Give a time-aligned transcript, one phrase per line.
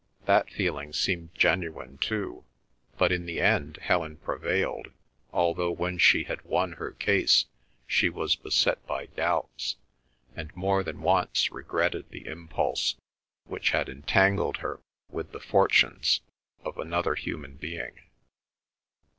[0.25, 2.43] That feeling seemed genuine too,
[2.97, 4.87] but in the end Helen prevailed,
[5.31, 7.45] although when she had won her case
[7.85, 9.75] she was beset by doubts,
[10.35, 12.95] and more than once regretted the impulse
[13.45, 16.21] which had entangled her with the fortunes
[16.65, 17.93] of another human being.